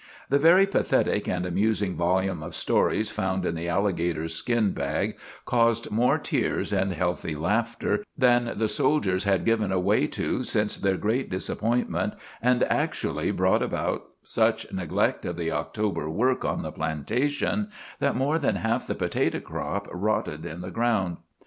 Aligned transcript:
The 0.29 0.39
very 0.39 0.65
pathetic 0.65 1.27
and 1.29 1.45
amusing 1.45 1.95
volume 1.95 2.41
of 2.41 2.55
stories 2.55 3.11
found 3.11 3.45
in 3.45 3.53
the 3.53 3.69
alligator 3.69 4.27
skin 4.29 4.71
bag 4.71 5.15
caused 5.45 5.91
more 5.91 6.17
tears 6.17 6.73
and 6.73 6.91
healthy 6.91 7.35
laughter 7.35 8.03
than 8.17 8.53
the 8.57 8.67
soldiers 8.67 9.25
had 9.25 9.45
given 9.45 9.69
way 9.83 10.07
to 10.07 10.41
since 10.41 10.75
their 10.75 10.97
great 10.97 11.29
disappointment, 11.29 12.15
and 12.41 12.63
actually 12.63 13.29
brought 13.29 13.61
about 13.61 14.05
such 14.23 14.73
neglect 14.73 15.23
of 15.23 15.35
the 15.35 15.51
October 15.51 16.09
work 16.09 16.43
on 16.43 16.63
the 16.63 16.71
plantation 16.71 17.69
that 17.99 18.15
more 18.15 18.39
than 18.39 18.55
half 18.55 18.87
the 18.87 18.95
potato 18.95 19.39
crop 19.39 19.87
rotted 19.91 20.47
in 20.47 20.61
the 20.61 20.71
ground. 20.71 21.17